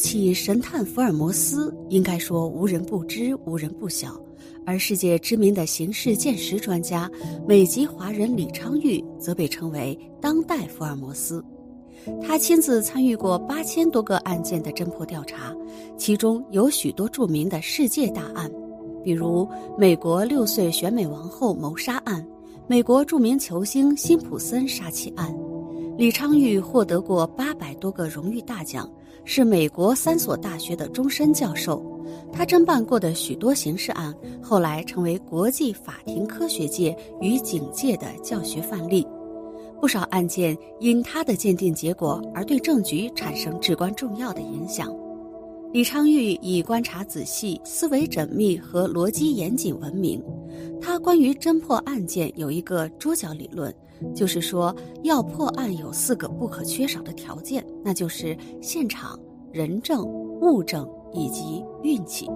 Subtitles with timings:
[0.00, 4.18] 起神探福尔摩斯，应该说无人不知，无人不晓。
[4.66, 7.10] 而世界知名的刑事鉴识专家、
[7.46, 11.44] 美籍华人李昌钰，则被称为当代福尔摩斯。
[12.22, 15.54] 他亲自参与过八千多个案件的侦破调查，
[15.98, 18.50] 其中有许多著名的世界大案，
[19.04, 22.26] 比如美国六岁选美王后谋杀案、
[22.66, 25.34] 美国著名球星辛普森杀妻案。
[25.98, 28.90] 李昌钰获得过八百多个荣誉大奖，
[29.24, 31.84] 是美国三所大学的终身教授。
[32.32, 39.06] 他侦办过的许多刑事案，后来成为国际法庭科学界与警界的教学范例。
[39.80, 44.94] 不少案件因他的鉴定结果而对证据产生至关重要的影响。
[45.72, 50.22] 李昌钰以观察仔细、思维缜密和逻辑严谨闻名。
[50.80, 53.72] 他关于侦破案件有一个桌角理论。
[54.14, 59.18] 就是说，要破案有四个不可缺少的条件，那就是现场、
[59.52, 60.04] 人证、
[60.40, 62.28] 物证以及运气。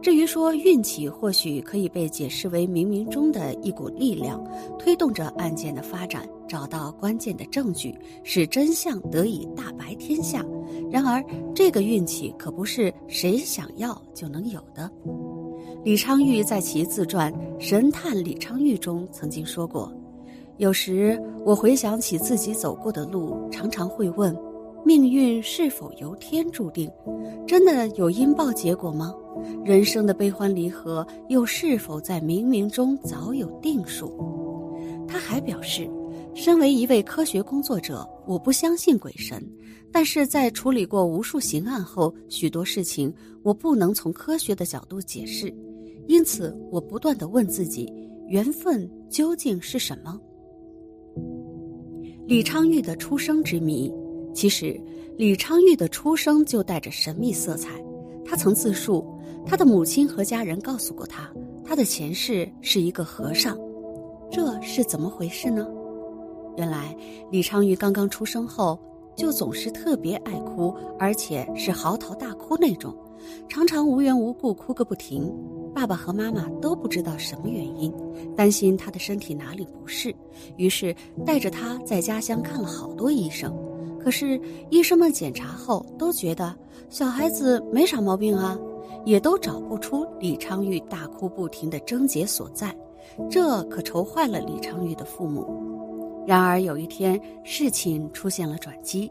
[0.00, 4.42] 至于说运气，或许可以被解释为冥冥中的一股力量，
[4.78, 10.46] 推动着案件的发展，找到关键的证据，使真相得以大白天下。
[10.92, 11.22] 然而，
[11.54, 14.88] 这个运气可不是谁想要就能有的。
[15.82, 19.92] 李昌钰在其自传《神探李昌钰》中曾经说过。
[20.58, 24.34] 有时我回想起自己走过的路，常常会问：
[24.84, 26.88] 命运是否由天注定？
[27.44, 29.12] 真的有因报结果吗？
[29.64, 34.76] 人生的悲欢离合又是否在冥冥中早有定数？
[35.08, 35.90] 他还表示，
[36.34, 39.44] 身为一位科学工作者，我不相信鬼神，
[39.90, 43.12] 但是在处理过无数刑案后，许多事情
[43.42, 45.52] 我不能从科学的角度解释，
[46.06, 47.92] 因此我不断的问自己：
[48.28, 50.16] 缘分究竟是什么？
[52.26, 53.92] 李昌钰的出生之谜，
[54.32, 54.80] 其实
[55.18, 57.68] 李昌钰的出生就带着神秘色彩。
[58.24, 59.06] 他曾自述，
[59.44, 61.30] 他的母亲和家人告诉过他，
[61.62, 63.58] 他的前世是一个和尚。
[64.30, 65.66] 这是怎么回事呢？
[66.56, 66.96] 原来
[67.30, 68.78] 李昌钰刚刚出生后，
[69.16, 72.94] 就总是特别爱哭，而且是嚎啕大哭那种，
[73.48, 75.32] 常常无缘无故哭个不停。
[75.74, 77.92] 爸爸和妈妈都不知道什么原因，
[78.36, 80.14] 担心他的身体哪里不适，
[80.56, 80.94] 于是
[81.26, 83.52] 带着他在家乡看了好多医生。
[84.00, 86.54] 可是医生们检查后都觉得
[86.90, 88.56] 小孩子没啥毛病啊，
[89.04, 92.72] 也都找不出李昌钰大哭不停的症结所在，
[93.30, 95.73] 这可愁坏了李昌钰的父母。
[96.26, 99.10] 然而有一天，事情出现了转机。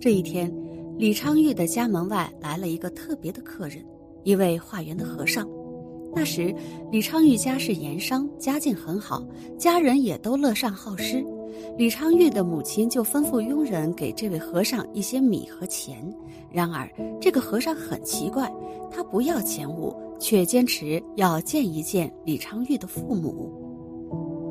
[0.00, 0.52] 这一天，
[0.96, 3.84] 李昌钰的家门外来了一个特别的客人。
[4.24, 5.48] 一位化缘的和尚，
[6.14, 6.54] 那时
[6.90, 9.26] 李昌钰家是盐商，家境很好，
[9.56, 11.24] 家人也都乐善好施。
[11.76, 15.96] 李昌钰的母亲就吩咐佣人给这位和尚一些米和钱。
[16.50, 16.88] 然而
[17.20, 18.52] 这个和尚很奇怪，
[18.90, 23.67] 他不要钱物，却坚持要见一见李昌钰的父母。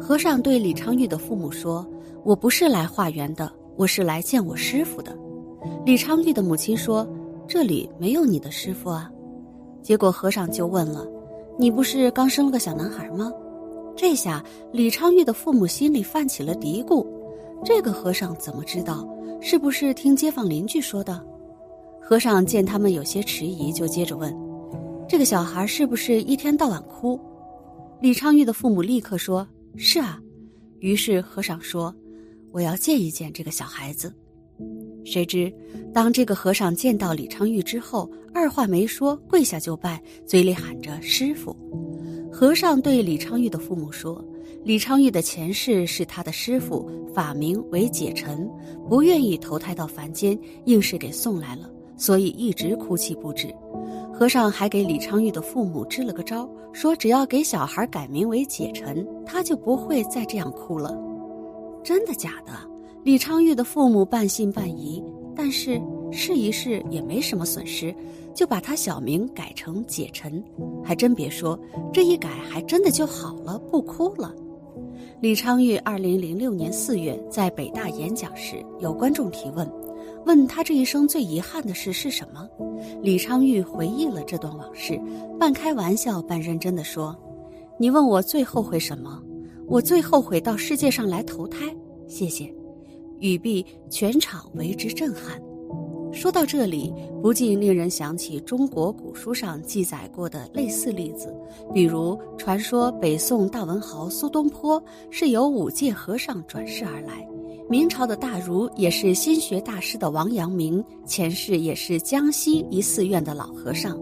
[0.08, 1.86] 和尚对李昌钰的父母说
[2.24, 5.14] ：“我不是来化缘的，我是来见我师傅的。”
[5.86, 7.06] 李昌钰的母亲说
[7.46, 9.12] ：“这里没有你的师傅啊。”
[9.84, 11.06] 结果和尚就问了
[11.60, 13.30] ：“你不是刚生了个小男孩吗？”
[13.98, 14.42] 这下
[14.72, 17.06] 李昌钰的父母心里泛起了嘀咕
[17.66, 19.06] ：“这个和尚怎么知道？
[19.42, 21.22] 是不是听街坊邻居说的？”
[22.00, 24.34] 和尚见他们有些迟疑，就接着问
[25.06, 27.20] ：“这个小孩是不是一天到晚哭？”
[28.00, 29.46] 李昌钰的父母立刻说
[29.78, 30.20] ：“是啊。”
[30.80, 31.96] 于是和尚说
[32.52, 34.14] ：“我要见一见这个小孩子。”
[35.06, 35.54] 谁知，
[35.94, 41.56] 当这个和尚见到李昌钰之后，二话没说，跪下就拜，嘴里喊着“师傅”。
[42.32, 44.24] 和尚对李昌钰的父母说
[44.66, 48.50] ：“李昌钰的前世是他的师傅，法名为解尘，
[48.90, 53.48] 不愿意投胎到凡间，硬是给送来了，所以一直哭泣不止。”
[54.14, 60.96] 和尚还给李昌钰的父母支了个招，说只要给小孩改名为解尘，他就不会再这样哭了。
[61.84, 62.52] 真的假的？
[63.04, 65.04] 李昌钰的父母半信半疑，
[65.36, 65.82] 但是
[66.12, 67.92] 试一试也没什么损失，
[68.32, 70.44] 就把他小名改成解尘。
[70.84, 71.60] 还真别说，
[71.92, 74.32] 这一改还真的就好了，不哭了。
[75.20, 79.68] 李昌钰二零零六年四月在北大演讲时，有观众提问：
[80.26, 82.48] 问他这一生最遗憾的事是什么？
[83.02, 85.00] 李昌钰回忆了这段往事，
[85.40, 87.16] 半开玩笑半认真的说
[87.80, 89.22] ：“你问我最后悔什么？
[89.68, 91.60] 我最后悔到世界上来投胎。
[92.08, 92.54] 谢谢。”
[93.20, 95.42] 语毕，全场为之震撼。
[96.14, 101.36] 说到这里，不禁令人想起中国古书上记载过的类似例子，
[101.74, 104.82] 比如传说北宋大文豪苏东坡
[105.12, 107.28] 是由五戒和尚转世而来，
[107.70, 114.00] 明朝的大儒也是心学大师的王阳明前世也是江西一寺院的老和尚，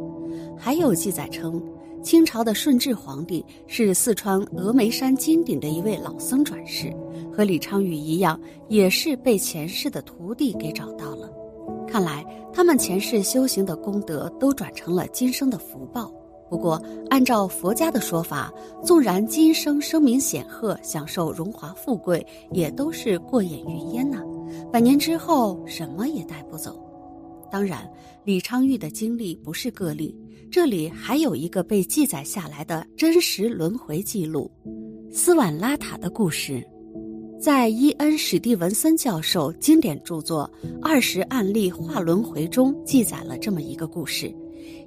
[0.56, 1.60] 还有记载称
[2.04, 6.94] 清朝的顺治皇帝是四川峨眉山金顶的一位老僧转世，
[7.36, 8.40] 和李昌钰一样，
[8.70, 11.28] 也是被前世的徒弟给找到了。
[11.88, 12.24] 看来
[12.54, 16.12] 他们前世修行的功德都转成了今生的福报。
[16.50, 18.54] 不过，按照佛家的说法，
[18.84, 24.22] 纵然今生声名显赫，享受荣华富贵，也都是过眼云烟呐。
[24.72, 26.80] 百年之后，什么也带不走。
[27.52, 27.90] 当然，
[28.24, 30.16] 李昌钰的经历不是个例，
[30.52, 34.50] 这里还有一个被记载下来的真实轮回记录——
[35.12, 36.64] 斯瓦拉塔的故事。
[37.40, 40.50] 在伊恩·史蒂文森教授经典著作
[40.82, 44.34] 《二十案例化轮回》中记载了这么一个故事：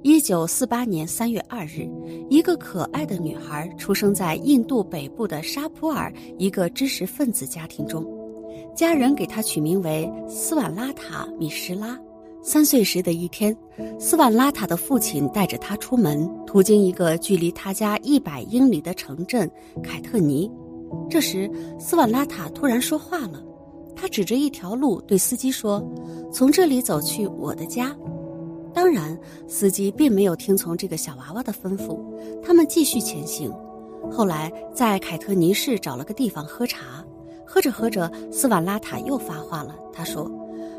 [0.02, 1.88] 一九四八年三月二日，
[2.30, 8.06] 一个可爱的女孩出生在印度北部的沙普尔一个知识分子家庭中，
[8.76, 11.98] 家人给她取名为斯瓦拉塔·米什拉。
[12.40, 13.54] 三岁时的一天，
[13.98, 19.50] 斯瓦拉塔的父亲带着她出门，途经一个距离他家一百英里的城镇
[19.82, 20.50] 凯特尼。
[21.10, 23.42] 这时，斯瓦拉塔突然说话了，
[23.96, 25.84] 他指着一条路对司机说
[26.32, 27.94] ：“从这里走去我的家。”
[28.78, 31.98] 当然，司机并没有听从这个小娃娃的吩咐，
[32.40, 33.52] 他们继续前行。
[34.08, 37.04] 后来，在凯特尼市找了个地方喝茶，
[37.44, 39.74] 喝着喝着，斯瓦拉塔又发话了。
[39.92, 40.30] 他说：“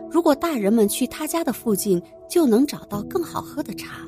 [0.10, 4.08] 如果大人们去他家的附近，就能找到更好喝的茶。”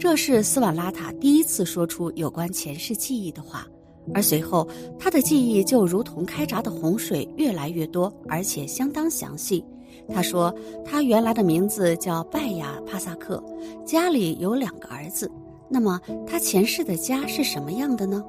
[0.00, 3.66] 这是斯瓦拉塔第一次说出有关前世记忆的话。
[4.14, 4.66] 而随后，
[4.98, 9.62] 他的记忆就如同开闸的洪水，越来越多，而且相当详细。
[10.08, 10.54] 他说，
[10.84, 13.42] 他原来的名字叫拜亚帕萨克，
[13.84, 15.30] 家里有两个儿子。
[15.68, 18.24] 那么，他前世的家是什么样的呢？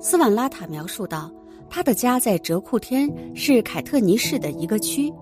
[0.00, 1.30] 斯瓦拉塔描述道，
[1.70, 5.12] 他的家在哲库天，是凯特尼市的一个区。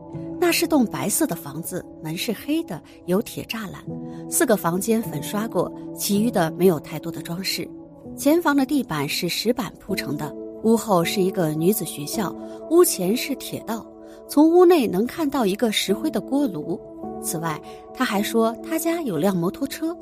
[0.40, 3.80] 那是栋白色的房子，门是黑的，有铁栅栏，
[4.28, 7.68] 四个房间粉刷过，其余的没有太多的装饰。
[8.16, 10.34] 前房的地板是石板铺成的，
[10.64, 12.34] 屋后是一个女子学校，
[12.70, 13.86] 屋前是铁道，
[14.32, 16.80] 从屋内能看到一个石灰的锅炉。
[17.22, 17.60] 此外，
[17.92, 19.94] 他还说他家有辆摩托车，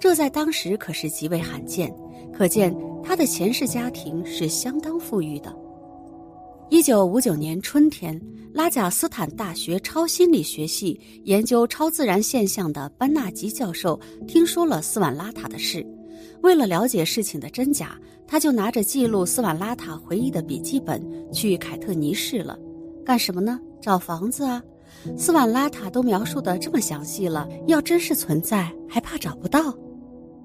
[0.00, 1.94] 这在当时可是极为罕见，
[2.32, 5.56] 可见他的前世家庭是相当富裕的。
[6.68, 8.20] 一九五九年春天，
[8.52, 13.96] 拉贾斯坦大学超心理学系研究超自然现象的班纳吉教授
[14.26, 15.86] 听说了斯瓦拉塔的事。
[16.42, 17.96] 为了了解事情的真假，
[18.26, 21.00] 他就拿着记录斯瓦拉塔回忆的笔记本
[21.32, 22.58] 去凯特尼市了。
[23.06, 23.60] 干什么呢？
[23.80, 24.60] 找房子啊！
[25.16, 29.72] 斯瓦拉塔都描述的这么详细了，要真是存在，还怕找不到？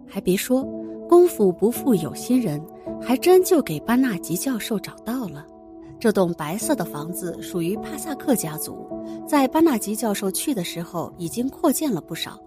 [0.07, 0.61] 还别说，
[1.09, 2.63] 功夫不负有心人，
[3.01, 5.43] 还真就给班纳吉教授找到了。
[5.99, 8.87] 这栋白色的房子属于帕萨克家族，
[9.27, 12.39] 在班纳吉教授去的时候已经扩建了不少。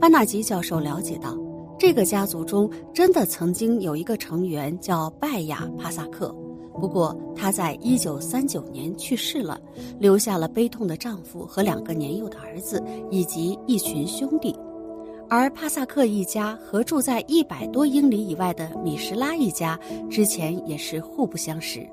[0.00, 1.36] 班纳吉教授了解到。
[1.78, 6.34] 这个家族中真的曾经有一个成员叫拜亚帕萨克，
[6.78, 9.60] 不过她在一九三九年去世了，
[9.98, 14.56] 留下了悲痛的丈夫和两个年幼的儿子以及一群兄弟，
[15.28, 21.86] 而帕萨克一家和住在一百多英里以外的米什拉一家之前也是互不相识。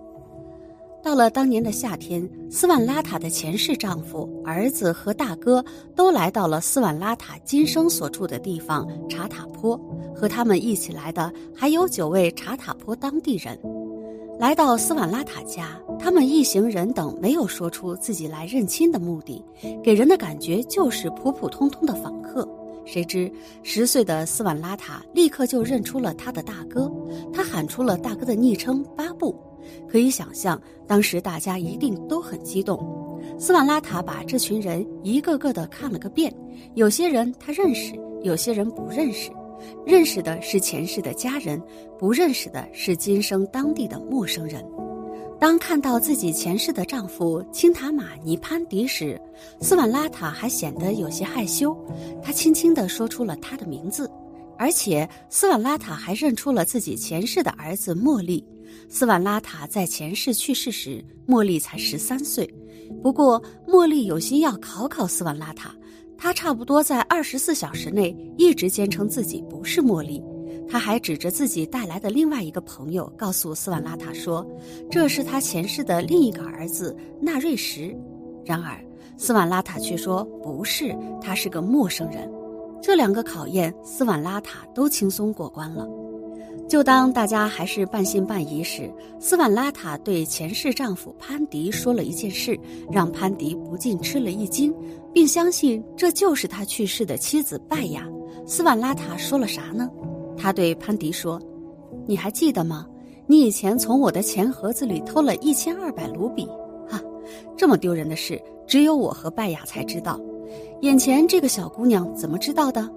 [1.04, 5.64] 到了当年的夏天，斯万拉塔的前世丈夫、儿子和大哥
[5.96, 9.80] 都来到了斯万拉塔今生所住的地方查塔坡，
[10.14, 13.58] 和他们一起来的还有九位查塔坡当地人。
[14.40, 19.44] 来到斯瓦拉塔家，他们一行人等没有说出自己来认亲的目的，
[19.84, 22.48] 给人的感觉就是普普通通的访客。
[22.86, 23.30] 谁知
[23.64, 26.92] 十岁的斯瓦拉塔立刻就认出了他的大哥，
[27.34, 29.36] 他喊出了大哥的昵称巴布。
[29.90, 32.80] 可以想象，当时大家一定都很激动。
[33.40, 36.32] 斯瓦拉塔把这群人一个个的看了个遍，
[36.76, 39.32] 有些人他认识，有些人不认识。
[39.86, 41.62] 认识的是前世的家人，
[41.98, 44.64] 不认识的是今生当地的陌生人。
[45.40, 49.22] 当看到自己前世的丈夫青塔玛尼潘迪时，
[49.62, 51.78] 斯瓦拉塔还显得有些害羞。
[52.24, 54.10] 他轻轻地说出了他的名字。
[54.60, 58.44] 而且斯瓦拉塔还认出了自己前世的儿子茉莉。
[58.90, 62.52] 斯瓦拉塔在前世去世时，茉莉才十三岁。
[63.04, 65.76] 不过，茉莉有心要考考斯瓦拉塔，
[66.18, 70.24] 他差不多在二十四小时内一直坚称自己不是茉莉。
[70.70, 74.46] 他还指着自己带来的另外一个朋友，告诉斯瓦拉塔说
[74.92, 77.96] ：“这是他前世的另一个儿子纳瑞什。”
[78.44, 78.78] 然而，
[79.16, 82.30] 斯瓦拉塔却说：“不是，他是个陌生人。”
[82.84, 85.88] 这两个考验，斯瓦拉塔都轻松过关了。
[86.68, 92.60] 就当大家还是半信半疑时，斯万拉塔对前世丈夫潘迪说了一件事，
[92.92, 94.74] 让潘迪不禁吃了一惊，
[95.14, 98.06] 并相信这就是他去世的妻子拜雅。
[98.46, 99.90] 斯万拉塔说了啥呢？
[100.38, 101.42] 他对潘迪说
[102.06, 102.86] ：“你还记得吗？
[103.26, 106.46] 你以前从我的钱盒子里偷了一千二百卢比，
[106.88, 107.02] 哈，
[107.58, 110.20] 这么丢人的事，只有我和拜雅才知道。
[110.82, 112.90] 眼前这个小姑娘怎么知道的？”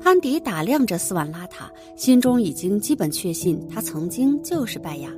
[0.00, 5.10] 潘迪打量着斯瓦拉塔，心中已经基本确信他曾经就是拜雅。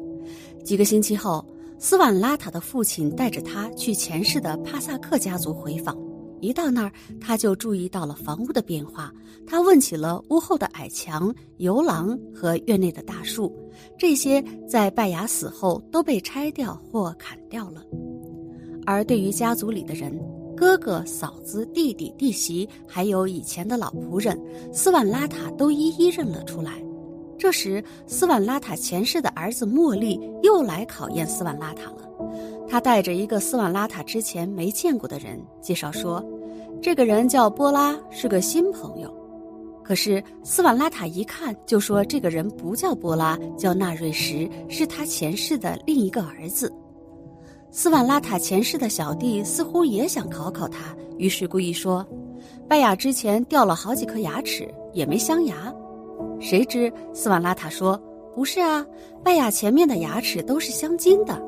[0.64, 1.44] 几个星期后，
[1.78, 5.96] 斯瓦拉塔的父亲带着他去前世的帕萨克家族回访。
[6.40, 9.12] 一到那儿，他就注意到了房屋的变化。
[9.46, 13.52] 他问起了屋后的矮墙、游廊和院内的大树，
[13.98, 17.82] 这些在拜雅死后都被拆掉或砍掉了。
[18.84, 20.16] 而对于家族里的人，
[20.56, 24.40] 哥哥、嫂子、弟弟、弟媳，还有以前的老仆人，
[24.72, 26.82] 斯万拉塔都一一认了出来。
[27.38, 32.08] 这时，斯万拉塔前世的儿子茉莉又来考验斯万拉塔了。
[32.68, 36.24] 他带着一个斯瓦拉塔之前没见过的人介绍说，
[36.82, 39.14] 这个人叫波拉，是个新朋友。
[39.84, 46.72] 可是斯瓦拉塔一看就说，这个人不叫波拉，叫纳瑞什，是他前世的另一个儿子。
[47.70, 52.06] 斯瓦拉塔前世的小弟似乎也想考考他，于是故意说，
[52.68, 55.72] 拜雅之前掉了好几颗牙齿，也没镶牙。
[56.40, 58.00] 谁知斯瓦拉塔说，
[58.34, 58.84] 不是啊，
[59.22, 61.40] 拜雅前面的牙齿都是镶金的。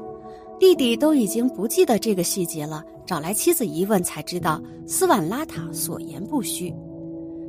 [0.59, 6.75] 弟弟都已经不记得这个细节了，找来妻子一问才知道，斯瓦拉塔所言不虚。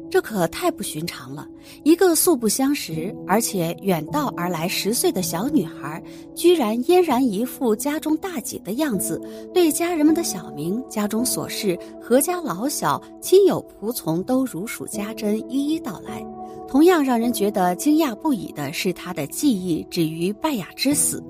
[0.10, 1.48] 这可太不寻常了！
[1.84, 6.02] 一个素不相识，而且远道而来十岁的小女孩，
[6.36, 9.22] 居然嫣然一副家中大姐的样子，
[9.54, 16.26] 对家人们的小名、家中琐事、阖家老小、亲友仆从都如数家珍，一一道来。
[16.68, 21.24] 同样让人觉得惊讶不已的是，她的记忆止于拜雅之死。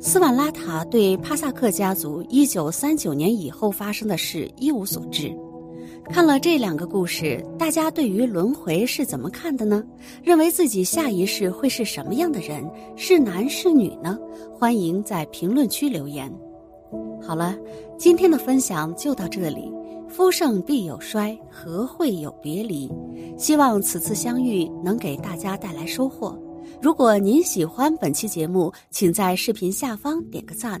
[0.00, 5.34] 斯瓦拉塔对帕萨克家族一九三九年以后发生的事一无所知。
[6.10, 9.84] 看了这两个故事，大家对于轮回是怎么看的呢？
[10.22, 12.68] 认为自己下一世会是什么样的人？
[12.96, 14.18] 是男是女呢？
[14.52, 16.32] 欢迎在评论区留言。
[17.22, 17.56] 好了，
[17.98, 19.70] 今天的分享就到这里。
[20.08, 22.90] 夫盛必有衰，何会有别离？
[23.36, 26.36] 希望此次相遇能给大家带来收获。
[26.80, 30.80] 如果您喜欢本期节目，请在视频下方点个赞，